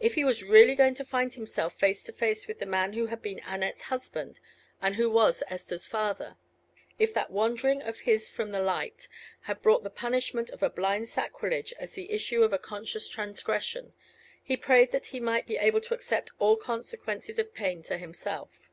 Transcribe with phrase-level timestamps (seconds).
[0.00, 3.06] If he was really going to find himself face to face with the man who
[3.06, 4.40] had been Annette's husband,
[4.82, 6.36] and who was Esther's father
[6.98, 9.06] if that wandering of his from the light
[9.42, 13.92] had brought the punishment of a blind sacrilege as the issue of a conscious transgression,
[14.42, 18.68] he prayed that he might be able to accept all consequences of pain to himself.